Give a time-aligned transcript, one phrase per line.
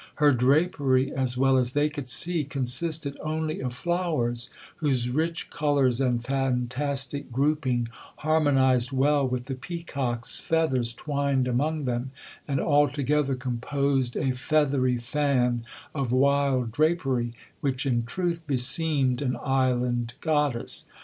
[0.15, 6.01] Her drapery (as well as they could see) consisted only of flowers, whose rich colours
[6.01, 7.87] and fantastic grouping
[8.25, 12.09] harmonized well with the peacock's feathers twined among them,
[12.47, 20.15] and altogether composed a feathery fan of wild drapery, which, in truth, beseemed an 'island
[20.19, 20.85] goddess.'